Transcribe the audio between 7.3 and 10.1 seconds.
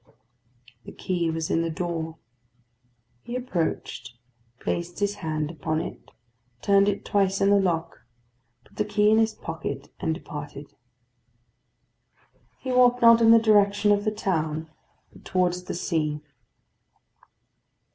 in the lock, put the key in his pocket,